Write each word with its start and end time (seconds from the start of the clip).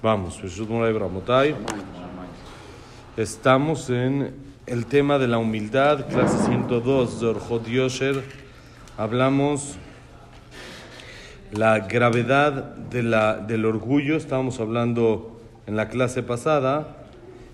Vamos, 0.00 0.40
estamos 3.16 3.90
en 3.90 4.32
el 4.66 4.86
tema 4.86 5.18
de 5.18 5.26
la 5.26 5.38
humildad, 5.38 6.06
clase 6.06 6.38
102 6.46 7.20
de 7.20 7.26
Orjot 7.26 7.66
Yosher. 7.66 8.22
Hablamos 8.96 9.74
la 11.50 11.80
gravedad 11.80 12.76
de 12.76 13.02
la, 13.02 13.38
del 13.38 13.64
orgullo, 13.64 14.16
estábamos 14.16 14.60
hablando 14.60 15.40
en 15.66 15.74
la 15.74 15.88
clase 15.88 16.22
pasada, 16.22 16.98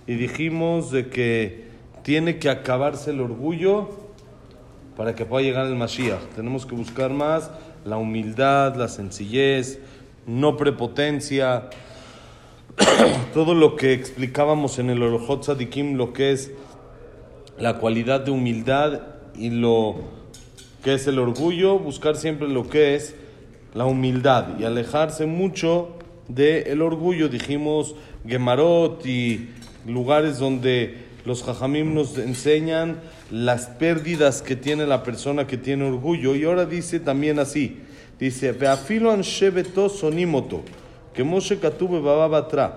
y 0.06 0.16
dijimos 0.16 0.90
de 0.90 1.08
que 1.08 1.68
tiene 2.02 2.38
que 2.38 2.50
acabarse 2.50 3.12
el 3.12 3.22
orgullo 3.22 3.88
para 4.98 5.14
que 5.14 5.24
pueda 5.24 5.42
llegar 5.46 5.64
el 5.64 5.76
Mashiach. 5.76 6.20
Tenemos 6.36 6.66
que 6.66 6.74
buscar 6.74 7.10
más 7.10 7.50
la 7.86 7.96
humildad, 7.96 8.76
la 8.76 8.88
sencillez, 8.88 9.78
no 10.26 10.58
prepotencia, 10.58 11.70
todo 13.34 13.54
lo 13.54 13.76
que 13.76 13.92
explicábamos 13.92 14.78
en 14.78 14.90
el 14.90 15.02
Orojot 15.02 15.44
Sadikim, 15.44 15.96
lo 15.96 16.12
que 16.12 16.32
es 16.32 16.50
la 17.58 17.78
cualidad 17.78 18.20
de 18.20 18.30
humildad 18.30 19.02
y 19.36 19.50
lo 19.50 19.96
que 20.82 20.94
es 20.94 21.06
el 21.06 21.18
orgullo, 21.18 21.78
buscar 21.78 22.16
siempre 22.16 22.48
lo 22.48 22.68
que 22.68 22.94
es 22.94 23.14
la 23.74 23.86
humildad 23.86 24.58
y 24.58 24.64
alejarse 24.64 25.26
mucho 25.26 25.96
del 26.28 26.66
el 26.66 26.82
orgullo. 26.82 27.28
Dijimos 27.28 27.94
Gemarot 28.26 29.04
y 29.06 29.50
lugares 29.86 30.38
donde 30.38 31.04
los 31.24 31.42
jajamim 31.42 31.94
nos 31.94 32.18
enseñan 32.18 33.00
las 33.30 33.66
pérdidas 33.66 34.42
que 34.42 34.56
tiene 34.56 34.86
la 34.86 35.02
persona 35.02 35.46
que 35.46 35.56
tiene 35.56 35.84
orgullo. 35.84 36.34
Y 36.34 36.44
ahora 36.44 36.66
dice 36.66 37.00
también 37.00 37.38
así, 37.38 37.78
dice, 38.18 38.54
shebeto 39.22 39.88
sonimoto. 39.88 40.62
כמו 41.14 41.40
שכתוב 41.40 41.96
בבבא 41.96 42.28
בתרא, 42.28 42.68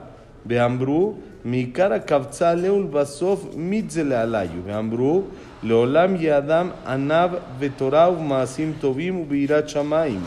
ואמרו, 0.46 1.14
מעיקר 1.46 1.94
הקבצה 1.94 2.50
עלהו 2.50 2.78
ולבסוף 2.78 3.46
מיתזה 3.56 4.04
לעליו, 4.04 4.48
ואמרו, 4.66 5.24
לעולם 5.64 6.16
יהיה 6.16 6.38
אדם 6.38 6.70
עניו 6.88 7.30
ותורה 7.60 8.10
ובמעשים 8.12 8.74
טובים 8.80 9.20
וביראת 9.20 9.70
שמיים, 9.70 10.20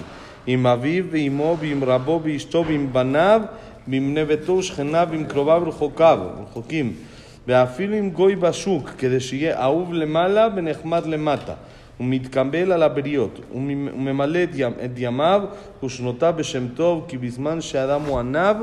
עם 0.47 0.67
אביו 0.67 1.05
ואמו 1.11 1.56
ועם 1.61 1.84
רבו 1.84 2.20
ואשתו 2.25 2.64
ועם 2.67 2.92
בניו, 2.92 3.41
ועם 3.89 4.11
בני 4.11 4.24
ביתו 4.24 4.61
ועם 5.11 5.24
קרוביו 5.24 5.62
רחוקיו, 5.67 6.19
רחוקים, 6.42 6.92
ואפילו 7.47 7.97
עם 7.97 8.11
גוי 8.11 8.36
בשוק, 8.36 8.91
כדי 8.98 9.20
שיהיה 9.20 9.62
אהוב 9.62 9.92
למעלה 9.92 10.48
ונחמד 10.56 11.06
למטה. 11.06 11.55
הוא 12.01 12.06
מתקבל 12.09 12.73
על 12.73 12.83
הבריות, 12.83 13.41
הוא 13.51 13.62
ממלא 13.95 14.39
את 14.84 14.91
ימיו 14.97 15.43
ושנותיו 15.84 16.34
בשם 16.37 16.69
טוב, 16.69 17.05
כי 17.09 17.19
בזמן 17.19 17.61
שאדם 17.61 18.01
הוא 18.01 18.19
עניו 18.19 18.57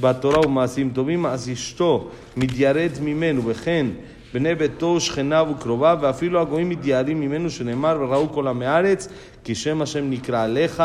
בתורה 0.00 0.40
ובמעשים 0.40 0.90
טובים, 0.90 1.26
אז 1.26 1.50
אשתו 1.52 2.08
מתייראת 2.36 3.00
ממנו, 3.00 3.42
וכן 3.44 3.86
בני 4.34 4.54
ביתו, 4.54 5.00
שכניו 5.00 5.48
וקרוביו, 5.50 5.98
ואפילו 6.00 6.40
הגויים 6.40 6.68
מתיירים 6.68 7.20
ממנו, 7.20 7.50
שנאמר, 7.50 7.98
וראו 8.00 8.32
כל 8.32 8.48
עמי 8.48 8.66
הארץ, 8.66 9.08
כי 9.44 9.54
שם 9.54 9.82
השם 9.82 10.10
נקרא 10.10 10.42
עליך, 10.42 10.82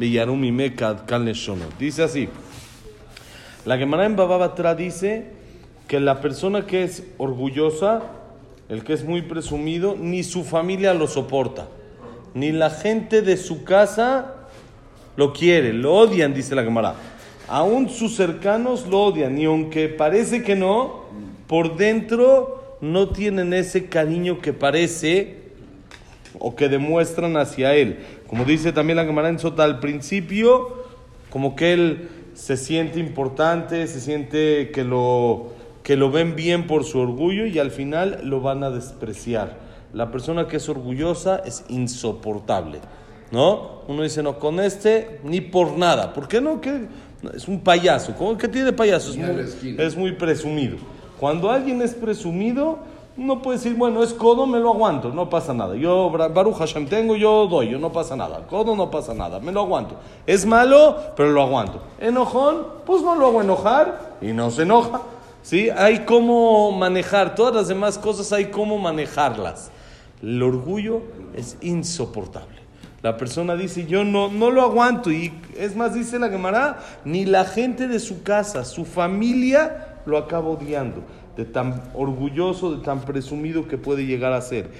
ויראו 0.00 0.36
ממך 0.36 0.82
עד 0.82 1.00
כאן 1.06 1.28
לשונות. 1.28 1.72
Dice 1.80 2.02
así, 2.02 2.28
la 3.64 3.76
Gemara 3.76 4.04
en 4.04 4.16
Baba 4.16 4.36
Batra 4.36 4.74
dice 4.74 5.24
que 5.88 5.98
orgullosa 7.18 8.02
el 8.68 8.84
que 8.84 8.92
es 8.92 9.04
muy 9.04 9.22
presumido, 9.22 9.96
ni 9.98 10.22
su 10.22 10.44
familia 10.44 10.94
lo 10.94 11.06
soporta, 11.06 11.68
ni 12.34 12.52
la 12.52 12.70
gente 12.70 13.22
de 13.22 13.36
su 13.36 13.64
casa 13.64 14.34
lo 15.16 15.32
quiere, 15.32 15.72
lo 15.72 15.94
odian, 15.94 16.34
dice 16.34 16.54
la 16.54 16.62
Gemara. 16.62 16.94
Aún 17.48 17.88
sus 17.88 18.14
cercanos 18.14 18.86
lo 18.86 19.04
odian, 19.04 19.38
y 19.38 19.46
aunque 19.46 19.88
parece 19.88 20.42
que 20.42 20.54
no, 20.54 21.04
por 21.46 21.76
dentro 21.76 22.76
no 22.80 23.08
tienen 23.08 23.52
ese 23.54 23.86
cariño 23.86 24.40
que 24.40 24.52
parece 24.52 25.38
o 26.38 26.54
que 26.54 26.68
demuestran 26.68 27.36
hacia 27.36 27.74
él. 27.74 27.98
Como 28.26 28.44
dice 28.44 28.72
también 28.72 28.96
la 28.98 29.04
Gemara 29.04 29.30
en 29.30 29.38
Sota 29.38 29.64
al 29.64 29.80
principio, 29.80 30.84
como 31.30 31.56
que 31.56 31.72
él 31.72 32.08
se 32.34 32.56
siente 32.56 33.00
importante, 33.00 33.86
se 33.86 34.00
siente 34.00 34.70
que 34.70 34.84
lo 34.84 35.57
que 35.88 35.96
lo 35.96 36.10
ven 36.10 36.36
bien 36.36 36.66
por 36.66 36.84
su 36.84 36.98
orgullo 36.98 37.46
y 37.46 37.58
al 37.58 37.70
final 37.70 38.20
lo 38.22 38.42
van 38.42 38.62
a 38.62 38.68
despreciar. 38.68 39.56
La 39.94 40.10
persona 40.10 40.46
que 40.46 40.58
es 40.58 40.68
orgullosa 40.68 41.40
es 41.46 41.64
insoportable, 41.70 42.80
¿no? 43.30 43.80
Uno 43.88 44.02
dice, 44.02 44.22
no, 44.22 44.38
con 44.38 44.60
este 44.60 45.18
ni 45.24 45.40
por 45.40 45.78
nada. 45.78 46.12
¿Por 46.12 46.28
qué 46.28 46.42
no? 46.42 46.60
que 46.60 46.88
Es 47.34 47.48
un 47.48 47.60
payaso. 47.60 48.14
¿Cómo 48.18 48.36
que 48.36 48.48
tiene 48.48 48.70
payaso? 48.74 49.12
Es 49.12 49.16
muy, 49.16 49.76
es 49.78 49.96
muy 49.96 50.12
presumido. 50.12 50.76
Cuando 51.18 51.50
alguien 51.50 51.80
es 51.80 51.94
presumido, 51.94 52.80
uno 53.16 53.40
puede 53.40 53.56
decir, 53.56 53.74
bueno, 53.74 54.02
es 54.02 54.12
codo, 54.12 54.46
me 54.46 54.60
lo 54.60 54.74
aguanto, 54.74 55.08
no 55.08 55.30
pasa 55.30 55.54
nada. 55.54 55.74
Yo, 55.74 56.10
Baruch 56.10 56.56
Hashem, 56.56 56.86
tengo, 56.86 57.16
yo 57.16 57.46
doy, 57.46 57.70
yo 57.70 57.78
no 57.78 57.90
pasa 57.90 58.14
nada. 58.14 58.46
Codo 58.46 58.76
no 58.76 58.90
pasa 58.90 59.14
nada, 59.14 59.40
me 59.40 59.52
lo 59.52 59.60
aguanto. 59.60 59.94
Es 60.26 60.44
malo, 60.44 60.98
pero 61.16 61.30
lo 61.30 61.40
aguanto. 61.40 61.80
Enojón, 61.98 62.58
pues 62.84 63.00
no 63.00 63.14
lo 63.14 63.28
hago 63.28 63.40
enojar 63.40 64.18
y 64.20 64.34
no 64.34 64.50
se 64.50 64.64
enoja. 64.64 65.00
¿Sí? 65.48 65.70
Hay 65.70 66.00
cómo 66.00 66.70
manejar, 66.72 67.34
todas 67.34 67.54
las 67.54 67.68
demás 67.68 67.96
cosas 67.96 68.32
hay 68.34 68.46
cómo 68.46 68.76
manejarlas. 68.76 69.70
El 70.22 70.42
orgullo 70.42 71.00
es 71.34 71.56
insoportable. 71.62 72.58
La 73.00 73.16
persona 73.16 73.56
dice, 73.56 73.86
yo 73.86 74.04
no, 74.04 74.28
no 74.28 74.50
lo 74.50 74.60
aguanto. 74.60 75.10
Y 75.10 75.32
es 75.56 75.74
más, 75.74 75.94
dice 75.94 76.18
la 76.18 76.28
Gemara, 76.28 76.80
ni 77.06 77.24
la 77.24 77.46
gente 77.46 77.88
de 77.88 77.98
su 77.98 78.22
casa, 78.22 78.64
su 78.64 78.84
familia 78.84 80.00
lo 80.04 80.18
acaba 80.18 80.48
odiando. 80.48 81.02
De 81.36 81.46
tan 81.46 81.82
orgulloso, 81.94 82.76
de 82.76 82.84
tan 82.84 83.00
presumido 83.00 83.68
que 83.68 83.78
puede 83.78 84.04
llegar 84.04 84.34
a 84.34 84.42
ser. 84.42 84.70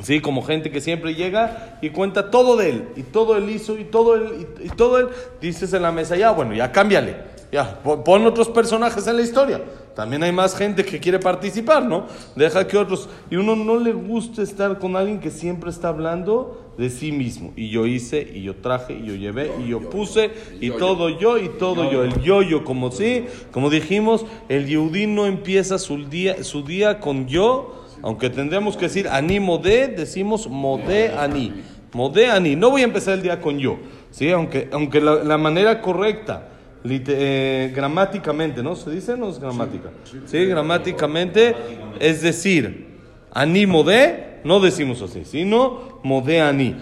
Sí, 0.00 0.20
como 0.20 0.42
gente 0.42 0.70
que 0.70 0.80
siempre 0.80 1.14
llega 1.14 1.78
y 1.82 1.90
cuenta 1.90 2.30
todo 2.30 2.56
de 2.56 2.70
él, 2.70 2.88
y 2.96 3.02
todo 3.02 3.36
él 3.36 3.50
hizo, 3.50 3.76
y 3.76 3.84
todo 3.84 4.14
él, 4.14 4.46
y, 4.62 4.68
y 4.68 4.70
todo 4.70 4.98
él, 4.98 5.08
dices 5.42 5.74
en 5.74 5.82
la 5.82 5.92
mesa, 5.92 6.16
ya, 6.16 6.30
bueno, 6.30 6.54
ya 6.54 6.72
cámbiale. 6.72 7.31
Ya, 7.52 7.82
pon 7.82 8.26
otros 8.26 8.48
personajes 8.48 9.06
en 9.06 9.16
la 9.16 9.22
historia. 9.22 9.60
También 9.94 10.22
hay 10.22 10.32
más 10.32 10.56
gente 10.56 10.86
que 10.86 10.98
quiere 10.98 11.18
participar, 11.18 11.84
¿no? 11.84 12.06
Deja 12.34 12.66
que 12.66 12.78
otros... 12.78 13.10
Y 13.30 13.36
uno 13.36 13.54
no 13.54 13.78
le 13.78 13.92
gusta 13.92 14.40
estar 14.40 14.78
con 14.78 14.96
alguien 14.96 15.20
que 15.20 15.30
siempre 15.30 15.68
está 15.68 15.88
hablando 15.88 16.72
de 16.78 16.88
sí 16.88 17.12
mismo. 17.12 17.52
Y 17.54 17.68
yo 17.68 17.86
hice, 17.86 18.26
y 18.34 18.40
yo 18.42 18.56
traje, 18.56 18.94
y 18.94 19.04
yo 19.04 19.16
llevé, 19.16 19.52
y 19.62 19.68
yo 19.68 19.80
puse, 19.90 20.30
y 20.62 20.70
todo 20.70 21.10
yo, 21.10 21.36
y 21.36 21.50
todo 21.50 21.92
yo. 21.92 22.04
El 22.04 22.22
yo-yo, 22.22 22.64
como 22.64 22.90
sí, 22.90 23.26
como 23.50 23.68
dijimos, 23.68 24.24
el 24.48 24.66
Yehudí 24.66 25.06
no 25.06 25.26
empieza 25.26 25.76
su 25.78 26.08
día, 26.08 26.42
su 26.44 26.62
día 26.62 27.00
con 27.00 27.28
yo, 27.28 27.84
aunque 28.00 28.30
tendríamos 28.30 28.78
que 28.78 28.86
decir 28.86 29.08
ani 29.08 29.40
modé, 29.40 29.88
decimos 29.88 30.48
modé 30.48 31.10
ani. 31.10 31.52
Modé 31.92 32.30
ani. 32.30 32.56
No 32.56 32.70
voy 32.70 32.80
a 32.80 32.84
empezar 32.84 33.12
el 33.12 33.22
día 33.22 33.42
con 33.42 33.58
yo, 33.58 33.76
¿sí? 34.10 34.30
Aunque, 34.30 34.70
aunque 34.72 35.02
la 35.02 35.36
manera 35.36 35.82
correcta 35.82 36.48
eh, 36.84 37.72
gramáticamente, 37.74 38.62
¿no? 38.62 38.74
¿Se 38.74 38.90
dice 38.90 39.16
no 39.16 39.30
es 39.30 39.38
gramática? 39.38 39.90
Sí, 40.26 40.44
gramáticamente, 40.46 41.54
es 42.00 42.22
decir, 42.22 42.98
ani 43.32 43.66
modé, 43.66 44.40
no 44.44 44.60
decimos 44.60 45.00
así, 45.02 45.24
sino 45.24 46.00
modé 46.02 46.40
ani. 46.40 46.76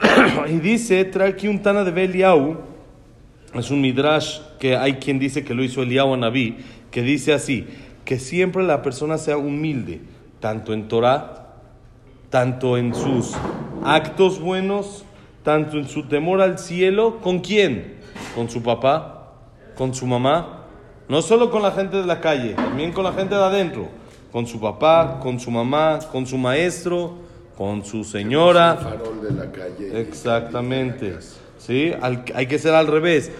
y 0.48 0.58
dice, 0.58 1.04
trae 1.04 1.30
aquí 1.30 1.48
un 1.48 1.62
Tana 1.62 1.84
de 1.84 1.90
Beliau, 1.90 2.58
es 3.54 3.70
un 3.70 3.80
midrash 3.80 4.40
que 4.58 4.76
hay 4.76 4.94
quien 4.94 5.18
dice 5.18 5.44
que 5.44 5.54
lo 5.54 5.62
hizo 5.62 5.82
Eliau 5.82 6.12
a 6.12 6.16
Naví, 6.16 6.56
que 6.90 7.02
dice 7.02 7.32
así, 7.32 7.66
que 8.04 8.18
siempre 8.18 8.62
la 8.64 8.82
persona 8.82 9.16
sea 9.18 9.36
humilde, 9.36 10.00
tanto 10.40 10.72
en 10.72 10.88
Torah, 10.88 11.54
tanto 12.30 12.76
en 12.76 12.94
sus 12.94 13.32
actos 13.84 14.40
buenos, 14.40 15.04
tanto 15.44 15.78
en 15.78 15.88
su 15.88 16.08
temor 16.08 16.40
al 16.40 16.58
cielo, 16.58 17.20
¿con 17.20 17.40
quién? 17.40 17.94
Con 18.34 18.50
su 18.50 18.62
papá, 18.62 19.13
con 19.76 19.94
su 19.94 20.06
mamá, 20.06 20.64
no 21.08 21.22
solo 21.22 21.50
con 21.50 21.62
la 21.62 21.72
gente 21.72 21.96
de 21.98 22.06
la 22.06 22.20
calle, 22.20 22.54
también 22.54 22.92
con 22.92 23.04
la 23.04 23.12
gente 23.12 23.34
de 23.34 23.42
adentro, 23.42 23.88
con 24.32 24.46
su 24.46 24.60
papá, 24.60 25.20
con 25.20 25.38
su 25.38 25.50
mamá, 25.50 25.98
con 26.10 26.26
su 26.26 26.38
maestro, 26.38 27.14
con 27.56 27.84
su 27.84 28.04
señora. 28.04 28.76
farol 28.76 29.22
de 29.22 29.32
la 29.32 29.50
calle. 29.52 30.00
Exactamente. 30.00 31.18
¿Sí? 31.58 31.92
hay 32.02 32.46
que 32.46 32.58
ser 32.58 32.74
al 32.74 32.86
revés. 32.86 33.30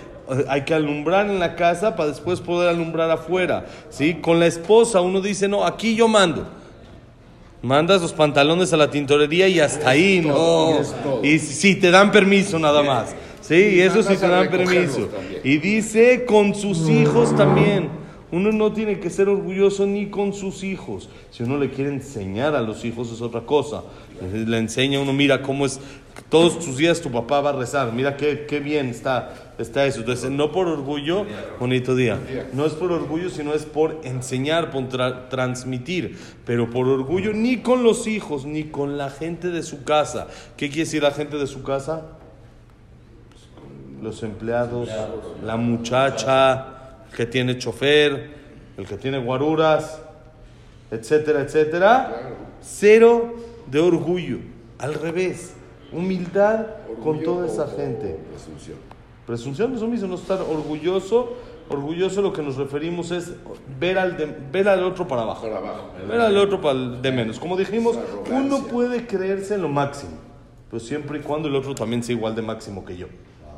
Hay 0.48 0.62
que 0.62 0.72
alumbrar 0.72 1.26
en 1.26 1.38
la 1.38 1.54
casa 1.54 1.96
para 1.96 2.08
después 2.08 2.40
poder 2.40 2.70
alumbrar 2.70 3.10
afuera. 3.10 3.66
¿Sí? 3.90 4.14
Con 4.14 4.40
la 4.40 4.46
esposa 4.46 5.00
uno 5.00 5.20
dice, 5.20 5.48
no, 5.48 5.64
aquí 5.64 5.94
yo 5.94 6.08
mando. 6.08 6.46
Mandas 7.60 8.02
los 8.02 8.12
pantalones 8.12 8.72
a 8.72 8.76
la 8.76 8.90
tintorería 8.90 9.48
y 9.48 9.60
hasta 9.60 9.90
ahí, 9.90 10.20
no. 10.20 10.80
Y 11.22 11.38
si 11.38 11.76
te 11.76 11.90
dan 11.90 12.10
permiso 12.10 12.58
nada 12.58 12.82
más. 12.82 13.14
Sí, 13.46 13.78
eso 13.82 14.02
sí 14.02 14.16
te 14.16 14.26
dan 14.26 14.48
permiso. 14.48 15.08
Y 15.42 15.58
dice 15.58 16.24
con 16.24 16.54
sus 16.54 16.88
hijos 16.88 17.36
también. 17.36 18.04
Uno 18.32 18.50
no 18.50 18.72
tiene 18.72 18.98
que 18.98 19.10
ser 19.10 19.28
orgulloso 19.28 19.86
ni 19.86 20.06
con 20.06 20.32
sus 20.32 20.64
hijos. 20.64 21.08
Si 21.30 21.42
uno 21.44 21.56
le 21.58 21.70
quiere 21.70 21.90
enseñar 21.90 22.56
a 22.56 22.62
los 22.62 22.84
hijos 22.84 23.12
es 23.12 23.20
otra 23.20 23.42
cosa. 23.42 23.82
Le 24.32 24.58
enseña, 24.58 24.98
uno 24.98 25.12
mira 25.12 25.42
cómo 25.42 25.66
es, 25.66 25.78
todos 26.30 26.58
tus 26.58 26.78
días 26.78 27.00
tu 27.00 27.12
papá 27.12 27.42
va 27.42 27.50
a 27.50 27.52
rezar. 27.52 27.92
Mira 27.92 28.16
qué, 28.16 28.46
qué 28.48 28.60
bien 28.60 28.88
está, 28.88 29.52
está 29.58 29.84
eso. 29.86 30.00
Entonces, 30.00 30.30
no 30.30 30.50
por 30.50 30.66
orgullo, 30.66 31.26
bonito 31.60 31.94
día. 31.94 32.18
No 32.54 32.64
es 32.64 32.72
por 32.72 32.90
orgullo, 32.92 33.28
sino 33.28 33.52
es 33.52 33.66
por 33.66 34.00
enseñar, 34.04 34.70
por 34.70 34.88
transmitir. 35.28 36.18
Pero 36.46 36.70
por 36.70 36.88
orgullo, 36.88 37.34
ni 37.34 37.58
con 37.58 37.84
los 37.84 38.06
hijos, 38.06 38.46
ni 38.46 38.64
con 38.64 38.96
la 38.96 39.10
gente 39.10 39.50
de 39.50 39.62
su 39.62 39.84
casa. 39.84 40.28
¿Qué 40.56 40.68
quiere 40.68 40.86
decir 40.86 41.02
la 41.02 41.12
gente 41.12 41.36
de 41.36 41.46
su 41.46 41.62
casa? 41.62 42.06
Los 44.04 44.22
empleados, 44.22 44.88
la 45.42 45.56
muchacha 45.56 46.66
que 47.16 47.26
tiene 47.26 47.58
chofer, 47.58 48.34
el 48.76 48.86
que 48.86 48.96
tiene 48.98 49.18
guaruras, 49.18 50.00
etcétera, 50.90 51.40
etcétera. 51.40 52.36
Cero 52.60 53.34
de 53.66 53.80
orgullo. 53.80 54.38
Al 54.78 54.94
revés 54.94 55.54
Humildad 55.94 56.66
con 57.02 57.22
toda 57.22 57.46
esa 57.46 57.68
gente. 57.68 58.18
Presunción. 58.30 58.78
Presunción 59.26 59.74
es 59.74 59.80
lo 59.80 59.86
mismo, 59.86 60.08
no 60.08 60.16
estar 60.16 60.40
orgulloso. 60.42 61.34
Orgulloso 61.68 62.20
lo 62.20 62.32
que 62.32 62.42
nos 62.42 62.56
referimos 62.56 63.10
es 63.10 63.32
ver 63.80 63.98
al, 63.98 64.16
ver 64.52 64.68
al 64.68 64.82
otro 64.82 65.06
para 65.06 65.22
abajo. 65.22 65.48
ver 66.08 66.20
al 66.20 66.36
otro 66.36 66.60
para 66.60 66.78
de 66.78 67.12
menos. 67.12 67.38
Como 67.38 67.56
dijimos, 67.56 67.98
uno 68.30 68.66
puede 68.66 69.06
creerse 69.06 69.54
en 69.54 69.62
lo 69.62 69.68
máximo, 69.68 70.12
pero 70.68 70.80
siempre 70.80 71.20
y 71.20 71.22
cuando 71.22 71.48
el 71.48 71.56
otro 71.56 71.74
también 71.74 72.02
sea 72.02 72.14
igual 72.14 72.34
de 72.34 72.42
máximo 72.42 72.84
que 72.84 72.96
yo. 72.96 73.06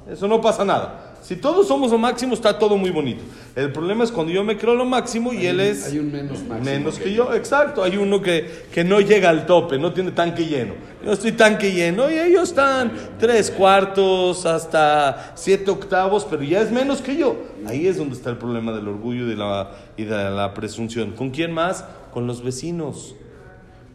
Eso 0.09 0.29
no 0.29 0.41
pasa 0.41 0.65
nada. 0.65 1.17
Si 1.21 1.35
todos 1.35 1.67
somos 1.67 1.91
lo 1.91 1.99
máximo, 1.99 2.35
está 2.35 2.57
todo 2.57 2.77
muy 2.77 2.91
bonito. 2.91 3.25
El 3.57 3.73
problema 3.73 4.05
es 4.05 4.13
cuando 4.13 4.33
yo 4.33 4.45
me 4.45 4.57
creo 4.57 4.77
lo 4.77 4.85
máximo 4.85 5.33
y 5.33 5.45
él 5.47 5.59
es 5.59 5.87
hay 5.87 5.99
un 5.99 6.13
menos, 6.13 6.39
menos 6.63 6.99
que, 7.01 7.13
yo. 7.13 7.35
Exacto, 7.35 7.83
hay 7.83 7.97
uno 7.97 8.23
que, 8.23 8.67
que 8.71 8.85
no 8.85 9.01
llega 9.01 9.31
al 9.31 9.45
tope, 9.45 9.77
no 9.77 9.93
tiene 9.93 10.13
tanque 10.13 10.47
lleno. 10.47 10.75
Yo 11.05 11.11
estoy 11.11 11.33
tanque 11.33 11.73
lleno 11.73 12.09
y 12.09 12.17
ellos 12.17 12.51
están 12.51 12.93
tres 13.19 13.51
cuartos 13.51 14.47
hasta 14.47 15.33
siete 15.35 15.69
octavos, 15.73 16.25
pero 16.31 16.45
ya 16.45 16.61
es 16.61 16.71
menos 16.71 17.03
que 17.03 17.17
yo. 17.17 17.35
Ahí 17.67 17.89
es 17.89 17.97
donde 17.97 18.15
está 18.15 18.31
el 18.31 18.37
problema 18.37 18.73
del 18.73 18.87
orgullo 18.87 19.25
y 19.25 19.31
de 19.31 19.37
la, 19.37 19.73
y 19.97 20.05
de 20.05 20.31
la 20.31 20.55
presunción. 20.55 21.11
¿Con 21.11 21.31
quién 21.31 21.51
más? 21.51 21.85
Con 22.15 22.29
los 22.29 22.45
vecinos. 22.45 23.17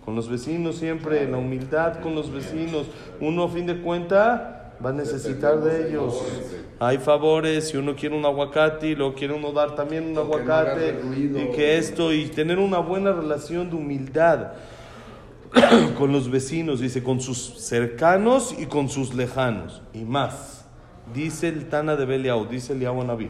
Con 0.04 0.16
los 0.16 0.28
vecinos 0.28 0.76
siempre, 0.76 1.30
la 1.30 1.38
humildad 1.38 2.02
con 2.02 2.14
los 2.14 2.30
vecinos. 2.30 2.88
Uno 3.22 3.46
a 3.46 3.50
fin 3.50 3.68
de 3.68 3.78
cuenta 3.78 4.61
va 4.84 4.90
a 4.90 4.94
necesitar 4.94 5.62
de 5.62 5.88
ellos. 5.88 6.22
Hay 6.80 6.98
favores, 6.98 7.70
si 7.70 7.78
uno 7.78 7.96
quiere 7.96 8.18
un 8.18 8.26
aguacate 8.26 8.88
y 8.88 8.96
lo 8.96 9.14
quiere 9.14 9.34
uno 9.34 9.52
dar 9.52 9.76
también 9.76 10.08
un 10.08 10.18
aguacate, 10.18 11.00
y 11.16 11.56
que 11.56 11.78
esto, 11.78 12.12
y 12.12 12.26
tener 12.26 12.58
una 12.58 12.80
buena 12.80 13.12
relación 13.12 13.70
de 13.70 13.76
humildad 13.76 14.54
con 15.98 16.12
los 16.12 16.32
vecinos, 16.32 16.80
dice, 16.80 17.04
con 17.04 17.22
sus 17.22 17.60
cercanos 17.60 18.56
y 18.58 18.66
con 18.66 18.90
sus 18.90 19.14
lejanos, 19.14 19.82
y 19.94 20.04
más. 20.04 20.66
Dice 21.14 21.50
el 21.50 21.68
Tana 21.68 21.96
de 21.96 22.06
Beliau, 22.06 22.48
dice 22.48 22.74
el 22.74 22.80
Naví, 22.80 23.30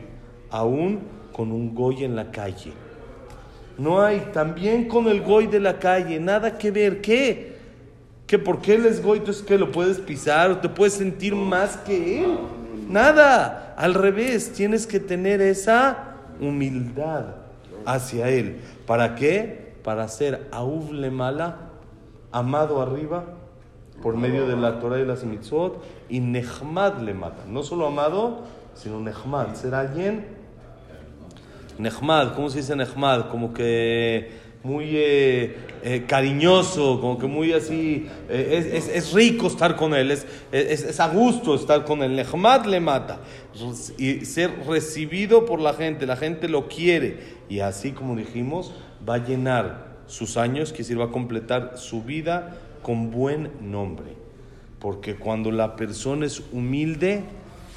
aún 0.50 1.00
con 1.34 1.52
un 1.52 1.74
goy 1.74 2.04
en 2.04 2.16
la 2.16 2.32
calle. 2.32 2.72
No 3.78 4.02
hay, 4.02 4.30
también 4.32 4.88
con 4.88 5.08
el 5.08 5.22
goy 5.22 5.48
de 5.48 5.60
la 5.60 5.80
calle, 5.80 6.20
nada 6.20 6.58
que 6.58 6.70
ver. 6.72 7.02
¿Qué? 7.02 7.51
Que 8.32 8.40
porque 8.40 8.76
él 8.76 8.86
es 8.86 9.04
goito 9.04 9.30
es 9.30 9.42
que 9.42 9.58
lo 9.58 9.74
puedes 9.74 10.00
pisar 10.00 10.52
o 10.52 10.58
te 10.60 10.70
puedes 10.70 10.94
sentir 10.94 11.36
más 11.36 11.76
que 11.76 12.24
él. 12.24 12.38
Nada, 12.88 13.76
al 13.78 13.94
revés, 13.94 14.54
tienes 14.54 14.88
que 14.88 15.02
tener 15.02 15.42
esa 15.42 16.16
humildad 16.40 17.26
hacia 17.86 18.30
él. 18.30 18.62
¿Para 18.88 19.16
qué? 19.16 19.74
Para 19.84 20.08
ser 20.08 20.48
auble 20.54 21.12
mala, 21.12 21.58
amado 22.32 22.82
arriba 22.82 23.26
por 24.02 24.16
medio 24.16 24.48
de 24.48 24.56
la 24.56 24.80
Torah 24.80 25.02
y 25.02 25.06
las 25.06 25.26
mitzvot 25.26 25.84
y 26.08 26.22
nehmad 26.22 27.00
le 27.00 27.14
mata. 27.14 27.44
No 27.50 27.64
solo 27.64 27.86
amado, 27.86 28.44
sino 28.76 29.02
nehmad. 29.02 29.56
Ser 29.56 29.76
alguien 29.76 30.26
nehmad, 31.78 32.34
¿cómo 32.34 32.50
se 32.50 32.60
dice 32.60 32.78
nehmad? 32.78 33.28
Como 33.30 33.54
que 33.54 34.32
muy 34.64 34.92
eh, 34.94 35.58
eh, 35.84 36.04
cariñoso, 36.08 37.02
como 37.02 37.18
que 37.18 37.26
muy 37.26 37.52
así, 37.54 38.08
eh, 38.30 38.74
es, 38.74 38.88
es, 38.88 39.14
rico 39.14 39.48
estar 39.48 39.76
con 39.76 39.96
él, 39.96 40.12
es, 40.12 40.28
es, 40.52 41.00
a 41.00 41.08
gusto 41.08 41.56
estar 41.56 41.84
con 41.84 42.04
él. 42.04 42.16
Nehmat 42.16 42.68
le 42.68 42.80
mata. 42.80 43.20
Y 43.98 44.26
ser 44.26 44.66
recibido 44.68 45.46
por 45.46 45.60
la 45.60 45.74
gente, 45.74 46.06
la 46.06 46.16
gente 46.16 46.48
lo 46.48 46.68
quiere. 46.68 47.42
Y 47.50 47.60
así 47.60 47.92
como 47.92 48.16
dijimos, 48.16 48.74
va 49.08 49.16
a 49.16 49.26
llenar 49.26 49.92
sus 50.06 50.38
años, 50.38 50.72
que 50.72 50.80
decir, 50.80 51.00
va 51.00 51.06
a 51.06 51.12
completar 51.12 51.74
su 51.78 52.04
vida 52.04 52.58
con 52.84 53.10
buen 53.10 53.50
nombre. 53.62 54.14
Porque 54.80 55.16
cuando 55.16 55.52
la 55.52 55.76
persona 55.76 56.26
es 56.26 56.42
humilde, 56.52 57.24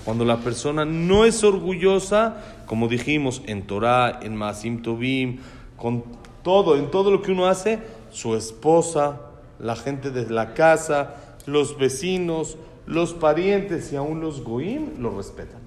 cuando 0.05 0.25
la 0.27 0.39
persona 0.39 0.85
no 0.85 1.25
es 1.25 1.43
orgullosa, 1.45 2.37
como 2.67 2.89
dijimos 2.89 3.43
en 3.47 3.63
Torah, 3.63 4.21
en 4.23 4.37
Masim 4.37 4.83
Tobim, 4.83 5.39
con 5.77 6.05
todo, 6.45 6.77
en 6.77 6.93
todo 6.93 7.11
lo 7.11 7.23
que 7.23 7.33
uno 7.33 7.47
hace, 7.47 7.81
su 8.13 8.37
esposa, 8.37 9.21
la 9.59 9.75
gente 9.75 10.13
de 10.13 10.31
la 10.31 10.55
casa, 10.55 11.17
los 11.47 11.77
vecinos, 11.77 12.57
los 12.87 13.13
parientes 13.15 13.93
y 13.93 13.97
aún 13.97 14.21
los 14.21 14.45
goim 14.45 15.01
lo 15.01 15.17
respetan. 15.17 15.61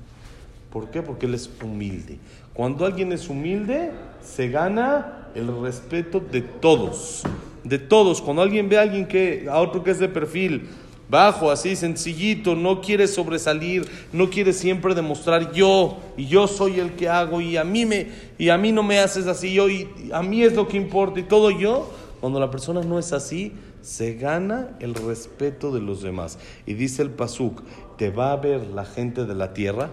¿Por 0.72 0.90
qué? 0.90 1.02
Porque 1.02 1.26
él 1.26 1.34
es 1.34 1.50
humilde. 1.62 2.20
Cuando 2.54 2.86
alguien 2.86 3.12
es 3.12 3.28
humilde, 3.28 3.92
se 4.24 4.50
gana 4.50 5.28
el 5.36 5.62
respeto 5.62 6.20
de 6.20 6.42
todos. 6.42 7.24
De 7.64 7.80
todos. 7.80 8.22
Cuando 8.22 8.42
alguien 8.42 8.70
ve 8.70 8.78
a 8.78 8.82
alguien 8.82 9.08
que, 9.08 9.48
a 9.50 9.60
otro 9.60 9.84
que 9.84 9.92
es 9.92 10.00
de 10.00 10.08
perfil, 10.08 10.70
bajo, 11.10 11.52
así 11.52 11.76
sencillito, 11.76 12.56
no 12.56 12.82
quiere 12.82 13.08
sobresalir, 13.08 13.88
no 14.12 14.30
quiere 14.30 14.54
siempre 14.54 14.94
demostrar 14.94 15.52
yo 15.54 15.98
y 16.18 16.28
yo 16.28 16.48
soy 16.48 16.80
el 16.80 16.94
que 16.94 17.08
hago 17.10 17.40
y 17.42 17.58
a 17.58 17.64
mí 17.64 17.86
me 17.86 18.08
y 18.38 18.50
a 18.50 18.58
mí 18.58 18.72
no 18.72 18.84
me 18.84 19.00
haces 19.00 19.28
así 19.28 19.54
yo 19.54 19.70
y 19.70 19.88
a 20.12 20.22
mí 20.22 20.44
es 20.44 20.54
lo 20.54 20.68
que 20.68 20.78
importa 20.78 21.20
y 21.20 21.24
todo 21.24 21.52
yo. 21.52 21.92
Cuando 22.20 22.40
la 22.40 22.50
persona 22.50 22.82
no 22.82 22.98
es 22.98 23.14
así, 23.14 23.54
se 23.82 24.16
gana 24.16 24.76
el 24.80 24.96
respeto 24.96 25.72
de 25.72 25.82
los 25.82 26.02
demás. 26.02 26.40
Y 26.66 26.74
dice 26.74 27.04
el 27.04 27.12
pasuk, 27.12 27.62
te 27.96 28.10
va 28.10 28.32
a 28.32 28.38
ver 28.38 28.66
la 28.68 28.86
gente 28.86 29.26
de 29.26 29.36
la 29.36 29.54
tierra, 29.54 29.92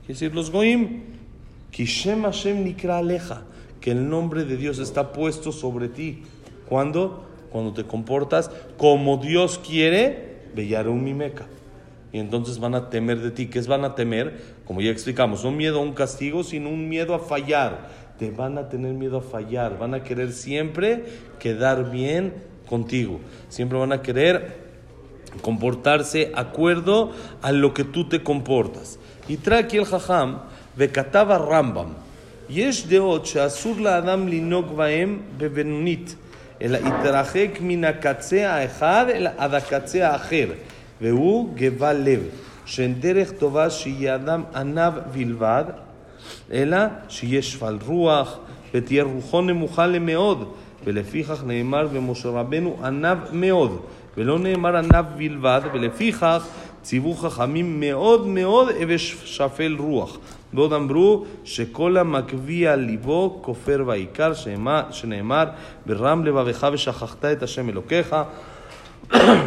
quiere 0.00 0.14
decir 0.14 0.34
los 0.34 0.50
goim, 0.50 1.02
Kishem 1.70 2.22
Hashem 2.22 2.64
Nikra 2.64 2.98
Aleja, 2.98 3.44
que 3.80 3.92
el 3.92 4.08
nombre 4.08 4.44
de 4.44 4.56
Dios 4.56 4.78
está 4.78 5.12
puesto 5.12 5.52
sobre 5.52 5.88
ti. 5.88 6.22
¿Cuándo? 6.68 7.24
Cuando 7.50 7.72
te 7.72 7.84
comportas 7.84 8.50
como 8.76 9.16
Dios 9.16 9.58
quiere 9.58 10.29
Meca. 10.54 11.46
Y 12.12 12.18
entonces 12.18 12.58
van 12.58 12.74
a 12.74 12.90
temer 12.90 13.20
de 13.20 13.30
ti. 13.30 13.46
¿Qué 13.46 13.58
es 13.58 13.68
van 13.68 13.84
a 13.84 13.94
temer? 13.94 14.40
Como 14.64 14.80
ya 14.80 14.90
explicamos, 14.90 15.44
no 15.44 15.52
miedo 15.52 15.78
a 15.78 15.82
un 15.82 15.92
castigo, 15.92 16.42
sino 16.42 16.68
un 16.68 16.88
miedo 16.88 17.14
a 17.14 17.20
fallar. 17.20 17.88
Te 18.18 18.30
van 18.30 18.58
a 18.58 18.68
tener 18.68 18.92
miedo 18.94 19.18
a 19.18 19.22
fallar. 19.22 19.78
Van 19.78 19.94
a 19.94 20.02
querer 20.02 20.32
siempre 20.32 21.04
quedar 21.38 21.90
bien 21.90 22.34
contigo. 22.68 23.20
Siempre 23.48 23.78
van 23.78 23.92
a 23.92 24.02
querer 24.02 24.70
comportarse 25.42 26.32
acuerdo 26.34 27.12
a 27.42 27.52
lo 27.52 27.72
que 27.72 27.84
tú 27.84 28.08
te 28.08 28.22
comportas. 28.22 28.98
Y 29.28 29.36
trae 29.36 29.60
aquí 29.60 29.76
el 29.76 29.84
jajam, 29.84 30.40
Bekataba 30.76 31.38
Rambam. 31.38 31.94
Yesh 32.48 32.86
deot 32.86 33.26
she'asur 33.26 33.78
la'adam 33.80 34.26
linok 34.26 34.74
baem 34.74 35.20
bebenunit. 35.38 36.16
אלא 36.62 36.78
התרחק 36.78 37.50
מן 37.60 37.84
הקצה 37.84 38.50
האחד 38.50 39.06
עד 39.36 39.54
הקצה 39.54 40.08
האחר, 40.08 40.46
והוא 41.00 41.54
גבל 41.54 41.96
לב, 42.04 42.20
שאין 42.64 42.94
דרך 43.00 43.30
טובה 43.30 43.70
שיהיה 43.70 44.14
אדם 44.14 44.42
עניו 44.54 44.92
בלבד, 45.12 45.64
אלא 46.52 46.78
שיהיה 47.08 47.42
שפל 47.42 47.78
רוח 47.86 48.38
ותהיה 48.74 49.04
רוחו 49.04 49.40
נמוכה 49.40 49.86
למאוד, 49.86 50.48
ולפיכך 50.84 51.44
נאמר 51.46 51.86
במשה 51.86 52.28
רבנו 52.28 52.76
עניו 52.84 53.18
מאוד, 53.32 53.80
ולא 54.16 54.38
נאמר 54.38 54.76
עניו 54.76 55.04
בלבד, 55.16 55.60
ולפיכך 55.72 56.46
ציוו 56.82 57.14
חכמים 57.14 57.80
מאוד 57.80 58.26
מאוד 58.26 58.68
ושפל 58.88 59.76
רוח. 59.78 60.18
ועוד 60.53 60.73
אמרו 60.73 61.25
שכל 61.43 61.97
המגביה 61.97 62.75
ליבו 62.75 63.39
כופר 63.41 63.83
ועיקר 63.85 64.33
שנאמר 64.91 65.45
ברם 65.85 66.25
לבבך 66.25 66.67
ושכחת 66.73 67.25
את 67.25 67.43
השם 67.43 67.69
אלוקיך 67.69 68.15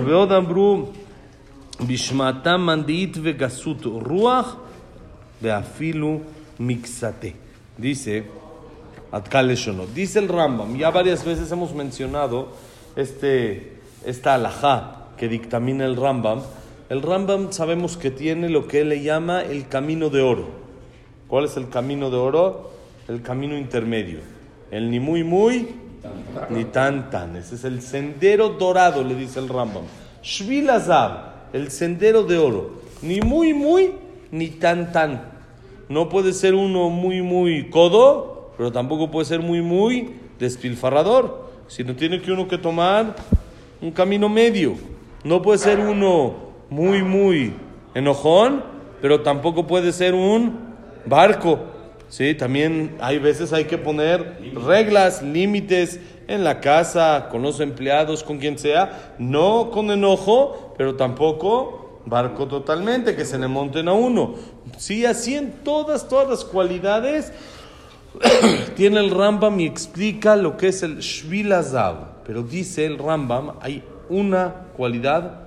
ועוד 0.04 0.33
אמרו 0.33 0.87
בשמעתם 1.87 2.61
מנדעית 2.61 3.16
וגסות 3.23 3.85
רוח 3.85 4.57
ואפילו 5.42 6.21
מקסתה. 6.61 7.28
Dice, 7.78 8.25
Adkal 9.12 9.54
Dice 9.95 10.18
el 10.18 10.28
Rambam, 10.28 10.75
ya 10.76 10.90
varias 10.90 11.25
veces 11.25 11.52
hemos 11.52 11.73
mencionado 11.73 12.49
este, 12.97 13.78
esta 14.04 14.35
alajá 14.35 15.07
que 15.16 15.28
dictamina 15.28 15.85
el 15.85 15.95
Rambam. 15.95 16.40
El 16.88 17.02
Rambam 17.02 17.52
sabemos 17.52 17.97
que 17.97 18.11
tiene 18.11 18.49
lo 18.49 18.66
que 18.66 18.80
él 18.80 18.88
le 18.88 19.02
llama 19.02 19.42
el 19.42 19.68
camino 19.68 20.11
de 20.11 20.23
oro. 20.23 20.49
¿Cuál 21.34 21.46
es 21.46 21.58
el 21.58 21.68
camino 21.68 22.12
de 22.12 22.18
oro? 22.18 22.70
El 23.08 23.24
camino 23.24 23.58
intermedio. 23.58 24.20
El 24.70 24.92
ni 24.92 25.00
muy 25.00 25.24
muy, 25.24 25.68
ni 26.52 26.63
tan 26.66 27.10
tan. 27.10 27.36
Ese 27.36 27.56
es 27.56 27.63
el 27.63 27.82
sendero 27.82 28.50
dorado, 28.50 29.04
le 29.04 29.16
dice 29.16 29.40
el 29.40 29.50
Rambam. 29.50 29.82
Shvil 30.22 30.70
el 31.52 31.72
sendero 31.72 32.22
de 32.22 32.38
oro. 32.38 32.74
Ni 33.02 33.20
muy, 33.22 33.52
muy, 33.56 33.94
ni 34.30 34.50
tan, 34.50 34.92
tan. 34.92 35.24
No 35.90 36.08
puede 36.08 36.34
ser 36.34 36.54
uno 36.54 36.92
muy, 36.92 37.24
muy 37.24 37.68
codo, 37.72 38.52
pero 38.56 38.72
tampoco 38.72 39.10
puede 39.10 39.25
ser 39.25 39.40
muy, 39.40 39.63
muy 39.63 40.13
despilfarrador. 40.38 41.50
Sino 41.68 41.96
tiene 41.96 42.22
que 42.22 42.32
uno 42.32 42.48
que 42.48 42.60
tomar 42.60 43.16
un 43.82 43.90
camino 43.90 44.30
medio. 44.30 44.75
No 45.24 45.42
puede 45.42 45.58
ser 45.58 45.80
uno 45.80 46.36
muy, 46.70 47.02
muy 47.02 47.54
enojón, 47.96 48.63
pero 49.02 49.22
tampoco 49.22 49.66
puede 49.66 49.94
ser 49.94 50.13
un 50.13 50.73
barco. 51.05 51.60
¿sí? 52.10 52.36
También 52.36 52.95
hay 53.00 53.19
veces 53.19 53.53
hay 53.53 53.65
que 53.65 53.77
poner 53.77 54.38
reglas, 54.65 55.22
límites 55.22 56.00
en 56.27 56.43
la 56.43 56.62
casa, 56.62 57.27
con 57.29 57.41
los 57.41 57.60
empleados, 57.60 58.24
con 58.24 58.38
quien 58.38 58.57
sea, 58.57 59.15
no 59.19 59.72
con 59.72 59.91
enojo, 59.91 60.74
pero 60.77 60.95
tampoco 60.95 62.01
barco 62.05 62.48
totalmente, 62.48 63.15
que 63.15 63.25
se 63.25 63.38
le 63.38 63.48
monten 63.48 63.88
a 63.88 63.93
uno. 63.93 64.36
Sí, 64.77 65.05
así 65.05 65.36
en 65.36 65.51
todas, 65.63 66.07
todas 66.07 66.29
las 66.29 66.45
cualidades 66.45 67.31
tiene 68.75 69.00
el 69.00 69.12
Rambam 69.12 69.60
y 69.60 69.65
explica 69.65 70.36
lo 70.36 70.57
que 70.57 70.69
es 70.69 70.83
el 70.83 71.00
Shvilazab. 71.00 72.24
Pero 72.25 72.43
dice 72.43 72.86
el 72.86 72.98
Rambam, 72.98 73.53
hay 73.62 73.83
una 74.10 74.53
cualidad 74.77 75.39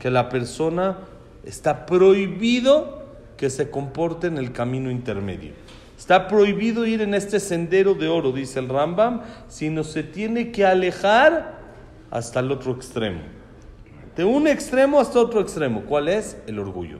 que 0.00 0.10
la 0.10 0.28
persona 0.28 0.98
está 1.44 1.86
prohibido 1.86 2.97
que 3.38 3.48
se 3.48 3.70
comporte 3.70 4.26
en 4.26 4.36
el 4.36 4.52
camino 4.52 4.90
intermedio. 4.90 5.52
Está 5.96 6.28
prohibido 6.28 6.84
ir 6.84 7.00
en 7.00 7.14
este 7.14 7.40
sendero 7.40 7.94
de 7.94 8.08
oro, 8.08 8.32
dice 8.32 8.58
el 8.58 8.68
Rambam, 8.68 9.22
sino 9.48 9.82
se 9.82 10.02
tiene 10.02 10.52
que 10.52 10.66
alejar 10.66 11.58
hasta 12.10 12.40
el 12.40 12.52
otro 12.52 12.72
extremo. 12.72 13.20
De 14.14 14.24
un 14.24 14.46
extremo 14.46 15.00
hasta 15.00 15.18
otro 15.18 15.40
extremo. 15.40 15.82
¿Cuál 15.86 16.08
es? 16.08 16.36
El 16.46 16.58
orgullo. 16.58 16.98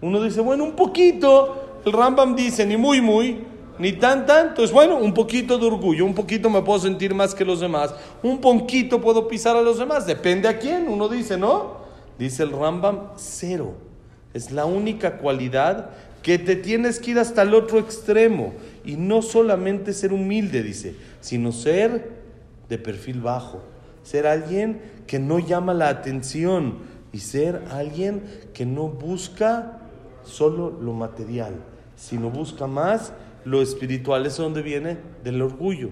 Uno 0.00 0.22
dice, 0.22 0.40
bueno, 0.40 0.64
un 0.64 0.72
poquito. 0.72 1.80
El 1.84 1.92
Rambam 1.92 2.36
dice, 2.36 2.64
ni 2.64 2.76
muy, 2.76 3.00
muy, 3.00 3.44
ni 3.78 3.92
tan, 3.92 4.26
tanto. 4.26 4.62
Es 4.62 4.72
bueno, 4.72 4.96
un 4.96 5.12
poquito 5.12 5.58
de 5.58 5.66
orgullo. 5.66 6.04
Un 6.04 6.14
poquito 6.14 6.48
me 6.48 6.62
puedo 6.62 6.78
sentir 6.78 7.14
más 7.14 7.34
que 7.34 7.44
los 7.44 7.60
demás. 7.60 7.94
Un 8.22 8.40
poquito 8.40 9.00
puedo 9.00 9.26
pisar 9.26 9.56
a 9.56 9.62
los 9.62 9.78
demás. 9.78 10.06
Depende 10.06 10.48
a 10.48 10.58
quién. 10.58 10.88
Uno 10.88 11.08
dice, 11.08 11.36
¿no? 11.36 11.78
Dice 12.18 12.44
el 12.44 12.50
Rambam, 12.50 13.08
cero. 13.16 13.89
Es 14.34 14.50
la 14.50 14.64
única 14.64 15.18
cualidad 15.18 15.90
que 16.22 16.38
te 16.38 16.56
tienes 16.56 17.00
que 17.00 17.12
ir 17.12 17.18
hasta 17.18 17.42
el 17.42 17.54
otro 17.54 17.78
extremo 17.78 18.52
y 18.84 18.96
no 18.96 19.22
solamente 19.22 19.92
ser 19.92 20.12
humilde, 20.12 20.62
dice, 20.62 20.94
sino 21.20 21.52
ser 21.52 22.10
de 22.68 22.78
perfil 22.78 23.20
bajo, 23.20 23.62
ser 24.02 24.26
alguien 24.26 24.80
que 25.06 25.18
no 25.18 25.38
llama 25.38 25.74
la 25.74 25.88
atención 25.88 26.78
y 27.12 27.18
ser 27.18 27.62
alguien 27.70 28.22
que 28.54 28.66
no 28.66 28.88
busca 28.88 29.80
solo 30.24 30.70
lo 30.80 30.92
material, 30.92 31.54
sino 31.96 32.30
busca 32.30 32.66
más 32.66 33.12
lo 33.44 33.62
espiritual. 33.62 34.26
¿Eso 34.26 34.42
donde 34.42 34.62
viene? 34.62 34.98
Del 35.24 35.42
orgullo. 35.42 35.90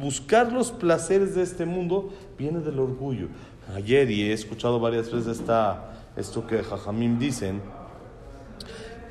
buscar 0.00 0.52
los 0.52 0.70
placeres 0.70 1.34
de 1.34 1.42
este 1.42 1.64
mundo 1.64 2.12
viene 2.38 2.60
del 2.60 2.78
orgullo. 2.78 3.28
Ayer, 3.74 4.10
y 4.10 4.22
he 4.22 4.32
escuchado 4.32 4.78
varias 4.78 5.10
veces 5.10 5.40
esta, 5.40 6.01
esto 6.16 6.46
que 6.46 6.62
Jajamim 6.62 7.18
dicen, 7.18 7.60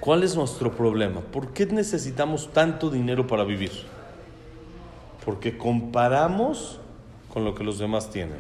¿Cuál 0.02 0.24
es 0.24 0.36
nuestro 0.36 0.72
problema? 0.72 1.22
¿Por 1.22 1.54
qué 1.54 1.68
necesitamos 1.68 2.52
tanto 2.52 2.90
dinero 2.90 3.28
para 3.28 3.44
vivir? 3.44 3.70
Porque 5.24 5.60
comparamos 5.60 6.80
con 7.32 7.46
lo 7.46 7.54
que 7.54 7.64
los 7.64 7.78
demás 7.78 8.10
tienen. 8.10 8.40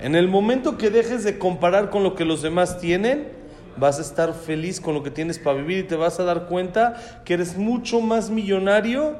En 0.00 0.16
el 0.16 0.26
momento 0.26 0.78
que 0.78 0.90
dejes 0.90 1.22
de 1.22 1.38
comparar 1.38 1.90
con 1.90 2.02
lo 2.02 2.16
que 2.16 2.24
los 2.24 2.42
demás 2.42 2.80
tienen, 2.80 3.28
vas 3.76 4.00
a 4.00 4.02
estar 4.02 4.34
feliz 4.34 4.80
con 4.80 4.94
lo 4.94 5.04
que 5.04 5.12
tienes 5.12 5.38
para 5.38 5.58
vivir 5.58 5.78
y 5.78 5.82
te 5.84 5.94
vas 5.94 6.18
a 6.18 6.24
dar 6.24 6.48
cuenta 6.48 7.22
que 7.24 7.34
eres 7.34 7.56
mucho 7.56 8.00
más 8.00 8.30
millonario 8.30 9.18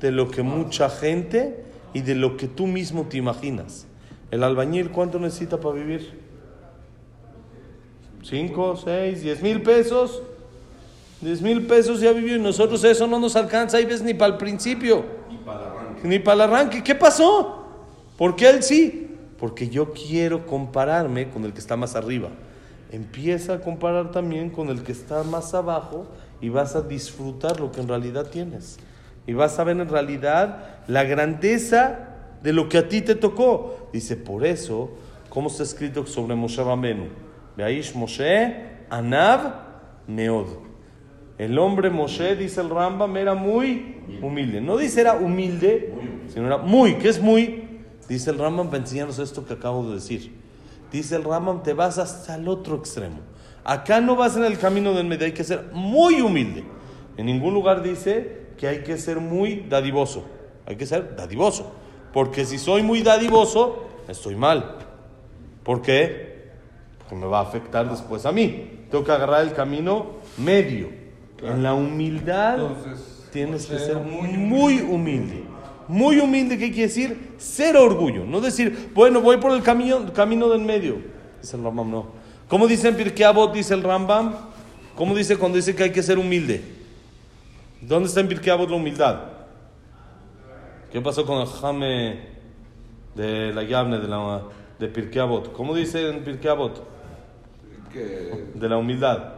de 0.00 0.12
lo 0.12 0.30
que 0.30 0.42
mucha 0.42 0.88
gente 0.88 1.62
y 1.92 2.00
de 2.00 2.14
lo 2.14 2.38
que 2.38 2.48
tú 2.48 2.66
mismo 2.66 3.02
te 3.02 3.18
imaginas. 3.18 3.86
El 4.30 4.42
albañil, 4.42 4.90
¿cuánto 4.92 5.18
necesita 5.18 5.60
para 5.60 5.74
vivir? 5.74 6.21
¿Cinco, 8.22 8.76
seis, 8.76 9.22
diez 9.22 9.42
mil 9.42 9.62
pesos? 9.62 10.22
10 11.22 11.40
mil 11.40 11.66
pesos 11.66 12.00
ya 12.00 12.12
vivió 12.12 12.36
y 12.36 12.40
nosotros 12.40 12.82
eso 12.82 13.06
no 13.06 13.18
nos 13.20 13.36
alcanza, 13.36 13.76
ahí 13.76 13.84
ves, 13.84 14.02
ni 14.02 14.12
para 14.12 14.32
el 14.32 14.38
principio. 14.38 15.04
Ni 15.30 15.36
para 15.38 15.60
el 15.60 15.66
arranque. 15.66 16.08
Ni 16.08 16.18
para 16.18 16.34
el 16.34 16.40
arranque. 16.40 16.82
¿Qué 16.82 16.96
pasó? 16.96 17.64
¿Por 18.18 18.34
qué 18.34 18.50
él 18.50 18.62
sí? 18.64 19.16
Porque 19.38 19.68
yo 19.68 19.92
quiero 19.92 20.46
compararme 20.46 21.30
con 21.30 21.44
el 21.44 21.52
que 21.52 21.60
está 21.60 21.76
más 21.76 21.94
arriba. 21.94 22.30
Empieza 22.90 23.54
a 23.54 23.60
comparar 23.60 24.10
también 24.10 24.50
con 24.50 24.68
el 24.68 24.82
que 24.82 24.90
está 24.90 25.22
más 25.22 25.54
abajo 25.54 26.06
y 26.40 26.48
vas 26.48 26.74
a 26.74 26.82
disfrutar 26.82 27.60
lo 27.60 27.70
que 27.70 27.80
en 27.80 27.88
realidad 27.88 28.26
tienes. 28.26 28.78
Y 29.24 29.32
vas 29.32 29.60
a 29.60 29.64
ver 29.64 29.78
en 29.78 29.88
realidad 29.88 30.80
la 30.88 31.04
grandeza 31.04 32.00
de 32.42 32.52
lo 32.52 32.68
que 32.68 32.78
a 32.78 32.88
ti 32.88 33.00
te 33.00 33.14
tocó. 33.14 33.88
Dice, 33.92 34.16
por 34.16 34.44
eso, 34.44 34.90
¿cómo 35.28 35.48
está 35.48 35.62
escrito 35.62 36.04
sobre 36.04 36.34
Moshe 36.34 36.62
Ramenu? 36.64 37.06
Veáis 37.56 37.94
Moshe, 37.94 38.56
Anav, 38.88 39.54
Meod. 40.06 40.46
El 41.38 41.58
hombre 41.58 41.90
Moshe, 41.90 42.36
dice 42.36 42.60
el 42.60 42.70
Rambam, 42.70 43.16
era 43.16 43.34
muy 43.34 43.96
humilde. 44.20 44.60
No 44.60 44.76
dice 44.76 45.00
era 45.00 45.14
humilde, 45.14 45.92
sino 46.28 46.46
era 46.46 46.58
muy. 46.58 46.94
¿Qué 46.94 47.08
es 47.08 47.20
muy? 47.20 47.64
Dice 48.08 48.30
el 48.30 48.38
Rambam 48.38 48.66
para 48.66 48.78
enseñarnos 48.78 49.18
esto 49.18 49.44
que 49.44 49.54
acabo 49.54 49.88
de 49.88 49.94
decir. 49.94 50.32
Dice 50.90 51.16
el 51.16 51.24
Rambam, 51.24 51.62
te 51.62 51.72
vas 51.72 51.98
hasta 51.98 52.34
el 52.34 52.48
otro 52.48 52.76
extremo. 52.76 53.20
Acá 53.64 54.00
no 54.00 54.16
vas 54.16 54.36
en 54.36 54.44
el 54.44 54.58
camino 54.58 54.92
del 54.92 55.06
medio, 55.06 55.24
hay 55.24 55.32
que 55.32 55.44
ser 55.44 55.70
muy 55.72 56.20
humilde. 56.20 56.64
En 57.16 57.26
ningún 57.26 57.54
lugar 57.54 57.82
dice 57.82 58.42
que 58.58 58.68
hay 58.68 58.82
que 58.82 58.98
ser 58.98 59.20
muy 59.20 59.66
dadivoso. 59.68 60.24
Hay 60.66 60.76
que 60.76 60.86
ser 60.86 61.16
dadivoso. 61.16 61.72
Porque 62.12 62.44
si 62.44 62.58
soy 62.58 62.82
muy 62.82 63.02
dadivoso, 63.02 63.86
estoy 64.08 64.36
mal. 64.36 64.76
¿Por 65.62 65.82
qué? 65.82 66.31
Porque 67.12 67.26
me 67.26 67.30
va 67.30 67.40
a 67.40 67.42
afectar 67.42 67.90
después 67.90 68.24
a 68.24 68.32
mí. 68.32 68.70
Tengo 68.90 69.04
que 69.04 69.12
agarrar 69.12 69.42
el 69.42 69.52
camino 69.52 70.12
medio. 70.38 70.88
En 71.42 71.62
la 71.62 71.74
humildad 71.74 72.58
tienes 73.30 73.66
que 73.66 73.78
ser 73.78 73.98
muy, 73.98 74.80
humilde. 74.80 75.44
Muy 75.88 76.18
humilde, 76.20 76.56
¿qué 76.56 76.70
quiere 76.70 76.88
decir? 76.88 77.34
Cero 77.36 77.82
orgullo. 77.84 78.24
No 78.24 78.40
decir, 78.40 78.92
bueno, 78.94 79.20
voy 79.20 79.36
por 79.36 79.52
el 79.52 79.62
camino, 79.62 80.10
camino 80.14 80.48
del 80.48 80.62
medio. 80.62 81.02
Dice 81.38 81.58
el 81.58 81.62
Rambam, 81.62 81.90
no. 81.90 82.06
¿Cómo 82.48 82.66
dice 82.66 82.88
en 82.88 82.96
Pirkei 82.96 83.26
dice 83.52 83.74
el 83.74 83.82
Rambam? 83.82 84.34
¿Cómo 84.96 85.14
dice 85.14 85.36
cuando 85.36 85.56
dice 85.56 85.76
que 85.76 85.82
hay 85.82 85.92
que 85.92 86.02
ser 86.02 86.18
humilde? 86.18 86.62
¿Dónde 87.82 88.08
está 88.08 88.20
en 88.20 88.28
Pirkei 88.28 88.56
la 88.56 88.74
humildad? 88.74 89.20
¿Qué 90.90 90.98
pasó 91.02 91.26
con 91.26 91.42
el 91.42 91.46
jame 91.46 92.20
de 93.14 93.52
la 93.52 93.64
Yavne 93.64 93.98
de, 93.98 94.08
la, 94.08 94.44
de 94.78 94.88
Pirkei 94.88 95.22
¿Cómo 95.52 95.74
dice 95.74 96.08
en 96.08 96.24
Pirkei 96.24 96.50
De 97.92 98.68
la 98.68 98.76
humildad. 98.78 99.34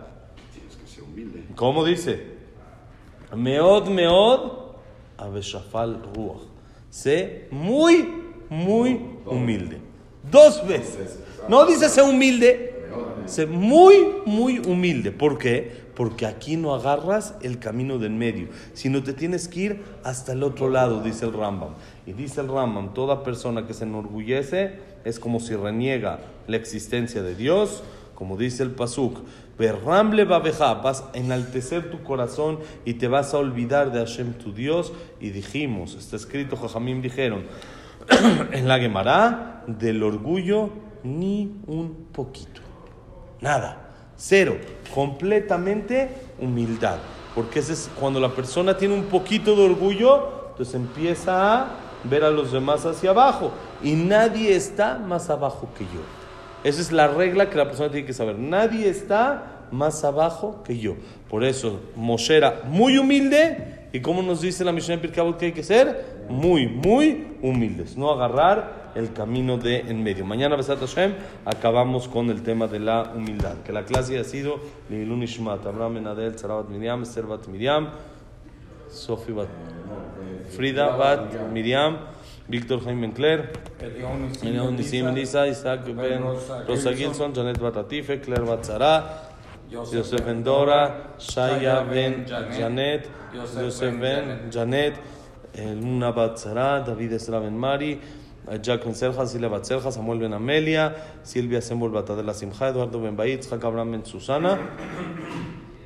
¿Cómo 1.56 1.84
dice? 1.84 2.34
Meod, 3.34 3.88
meod, 3.88 4.52
aveshafal 5.16 6.02
ruach. 6.14 6.42
Sé 6.90 7.48
muy, 7.50 8.08
muy 8.48 9.00
humilde. 9.26 9.80
Dos 10.30 10.66
veces. 10.66 11.18
No 11.48 11.66
dice 11.66 11.88
sé 11.88 12.02
humilde, 12.02 12.74
sé 13.26 13.46
muy, 13.46 14.06
muy 14.24 14.60
humilde. 14.60 15.10
¿Por 15.10 15.38
qué? 15.38 15.84
Porque 15.94 16.26
aquí 16.26 16.56
no 16.56 16.74
agarras 16.74 17.34
el 17.42 17.58
camino 17.58 17.98
del 17.98 18.12
medio, 18.12 18.48
sino 18.72 19.02
te 19.02 19.12
tienes 19.12 19.48
que 19.48 19.60
ir 19.60 19.82
hasta 20.02 20.32
el 20.32 20.42
otro 20.42 20.68
lado, 20.70 21.02
dice 21.02 21.24
el 21.26 21.32
Rambam. 21.32 21.74
Y 22.06 22.12
dice 22.12 22.40
el 22.40 22.48
Rambam, 22.48 22.94
toda 22.94 23.22
persona 23.22 23.66
que 23.66 23.74
se 23.74 23.84
enorgullece 23.84 24.78
es 25.04 25.20
como 25.20 25.38
si 25.40 25.54
reniega 25.54 26.20
la 26.46 26.56
existencia 26.56 27.22
de 27.22 27.34
Dios, 27.34 27.84
como 28.14 28.36
dice 28.36 28.62
el 28.62 28.70
Pasuk. 28.70 29.18
Berramle 29.58 30.24
babeja, 30.24 30.74
vas 30.74 31.02
a 31.02 31.18
enaltecer 31.18 31.90
tu 31.90 32.02
corazón 32.02 32.58
y 32.84 32.94
te 32.94 33.08
vas 33.08 33.34
a 33.34 33.38
olvidar 33.38 33.92
de 33.92 34.00
Hashem 34.00 34.34
tu 34.34 34.52
Dios. 34.52 34.92
Y 35.20 35.30
dijimos, 35.30 35.94
está 35.94 36.16
escrito, 36.16 36.56
Jajamim 36.56 37.02
dijeron, 37.02 37.44
en 38.52 38.68
la 38.68 38.78
Gemara, 38.78 39.64
del 39.66 40.02
orgullo 40.02 40.70
ni 41.02 41.60
un 41.66 42.08
poquito. 42.12 42.60
Nada, 43.40 43.90
cero, 44.16 44.56
completamente 44.94 46.08
humildad. 46.40 46.98
Porque 47.34 47.58
ese 47.60 47.72
es 47.72 47.90
cuando 47.98 48.20
la 48.20 48.30
persona 48.30 48.76
tiene 48.76 48.94
un 48.94 49.04
poquito 49.04 49.56
de 49.56 49.64
orgullo, 49.64 50.48
entonces 50.50 50.74
empieza 50.74 51.62
a 51.62 51.68
ver 52.04 52.24
a 52.24 52.30
los 52.30 52.52
demás 52.52 52.86
hacia 52.86 53.10
abajo. 53.10 53.52
Y 53.82 53.92
nadie 53.92 54.54
está 54.54 54.98
más 54.98 55.30
abajo 55.30 55.68
que 55.76 55.84
yo. 55.84 56.23
Esa 56.64 56.80
es 56.80 56.90
la 56.90 57.08
regla 57.08 57.50
que 57.50 57.56
la 57.56 57.66
persona 57.66 57.90
tiene 57.90 58.06
que 58.06 58.12
saber. 58.12 58.38
Nadie 58.38 58.88
está 58.88 59.66
más 59.70 60.02
abajo 60.02 60.62
que 60.64 60.78
yo. 60.78 60.96
Por 61.30 61.44
eso 61.44 61.80
Moshe 61.94 62.36
era 62.36 62.62
muy 62.66 62.98
humilde 62.98 63.84
¿Y 63.94 64.00
cómo 64.00 64.22
nos 64.22 64.40
dice 64.40 64.64
la 64.64 64.72
Mishnah 64.72 65.00
Pirkabot 65.00 65.38
que 65.38 65.46
hay 65.46 65.52
que 65.52 65.62
ser? 65.62 66.26
Muy, 66.28 66.66
muy 66.66 67.36
humildes. 67.42 67.96
No 67.96 68.10
agarrar 68.10 68.90
el 68.96 69.12
camino 69.12 69.56
de 69.56 69.82
en 69.82 70.02
medio. 70.02 70.26
Mañana, 70.26 70.56
Besat 70.56 70.80
Hashem, 70.80 71.14
acabamos 71.44 72.08
con 72.08 72.28
el 72.28 72.42
tema 72.42 72.66
de 72.66 72.80
la 72.80 73.12
humildad. 73.14 73.58
Que 73.64 73.72
la 73.72 73.84
clase 73.84 74.18
ha 74.18 74.24
sido 74.24 74.58
Lilun 74.90 75.22
Ishmat, 75.22 75.64
Abraham 75.64 75.94
Benadel, 75.94 76.36
Sarabat 76.36 76.70
Miriam, 76.70 77.04
Esther 77.04 77.22
Bat 77.22 77.46
Miriam, 77.46 77.90
Sofi 78.90 79.30
Bat 79.30 79.46
Frida 80.56 80.96
Bat 80.96 81.52
Miriam, 81.52 81.98
Víctor 82.46 82.84
Jaime 82.84 83.12
Cler, 83.12 83.52
Elión 83.80 84.76
Nisim 84.76 85.12
Nisa, 85.14 85.46
Isaac 85.48 85.84
Ben 85.86 86.22
Rosa 86.68 86.92
Gilson, 86.94 87.32
Janet 87.32 87.58
Bat 87.58 87.76
Atife, 87.76 88.20
Claire 88.20 88.44
Bat 88.44 88.64
Zara, 88.64 89.22
Yosef 89.70 90.24
Ben 90.24 90.44
Dora, 90.44 91.14
Shaya 91.18 91.82
Ben 91.88 92.26
Janet, 92.26 93.08
Yosef 93.32 93.98
Ben 93.98 94.50
Janet, 94.50 94.94
Luna 95.56 96.12
Bat 96.12 96.38
Zara, 96.38 96.84
David 96.86 97.12
Esra 97.12 97.40
Ben 97.40 97.56
Mari, 97.56 97.98
Jack 98.60 98.84
Ben 98.84 98.94
Selja, 98.94 99.26
Silvia 99.26 99.48
Bat 99.48 99.64
Selja, 99.64 99.90
Samuel 99.90 100.18
Ben 100.18 100.34
Amelia, 100.34 100.94
Silvia 101.22 101.60
Sembol 101.62 101.90
Batadela 101.92 102.34
Simcha, 102.34 102.68
Eduardo 102.68 103.00
Ben 103.00 103.16
Bait, 103.16 103.40
Jack 103.40 103.64
Abraham 103.64 103.92
Ben 103.92 104.04
Susana. 104.04 104.58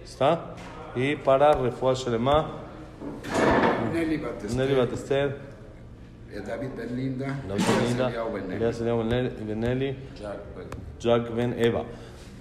¿Está? 0.03 0.57
Y 0.97 1.15
para 1.15 1.53
Refuah 1.53 1.95
Shelema, 1.95 2.50
Nelly 3.93 4.17
Batester, 4.75 5.48
David 6.48 6.70
Ben 6.77 6.96
Linda, 6.96 7.27
David 7.48 7.63
Ben 7.68 7.88
Linda, 7.88 8.06
Eliyahu 8.10 8.34
Ben 8.34 8.48
Nelly, 8.50 8.56
Elías 8.63 8.80
Eliyahu 8.82 8.98
Ben 9.00 9.10
Nelly- 9.10 9.34
Ben 9.48 9.60
Nelly, 9.60 9.96
Jack 11.00 11.24
Ben 11.36 11.53
Eva. 11.58 11.84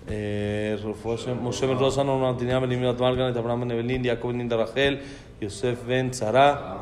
Eh, 0.08 0.76
Refuah 0.84 1.16
Shem- 1.18 1.38
Moshe 1.40 1.66
Ben 1.66 1.78
Rosa, 1.78 2.02
Norma 2.02 2.28
Antonia 2.30 2.58
Ben 2.60 2.70
Limirat 2.70 2.98
Margaret, 2.98 3.36
Abraham 3.36 3.60
Ben 3.60 3.70
Evelyn, 3.72 4.02
Jacob 4.02 4.30
Ben 4.30 4.38
Linda 4.38 4.56
Rachel, 4.56 4.98
Yosef 5.40 5.78
Ben 5.86 6.10
Tzara, 6.10 6.78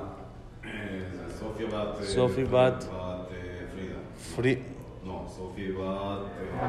סופיה 1.38 1.66
בת... 1.66 1.96
אה, 2.00 2.04
סופי 2.06 2.44
בת- 2.44 2.50
בת 2.50 2.84
אה, 2.92 3.16
פרידה. 4.36 4.58
Fri- 4.58 5.06
לא, 5.06 5.22
סופי 5.28 5.72
בת... 5.72 5.80
אה, 6.60 6.66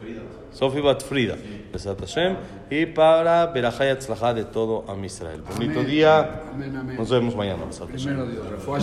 פרידה. 0.00 0.20
Sofi 0.56 0.80
Bat 0.80 1.02
Frida, 1.02 1.36
Besat 1.70 2.00
Hashem, 2.00 2.34
y 2.70 2.86
para 2.86 3.44
Berajá 3.52 3.84
y 3.84 3.90
Atzlajá 3.90 4.32
de 4.32 4.44
todo 4.44 4.84
a 4.88 4.96
Israel. 5.04 5.42
Bonito 5.42 5.80
Amén. 5.80 5.86
día, 5.86 6.14
Amén, 6.54 6.74
amén. 6.76 6.96
nos 6.96 7.10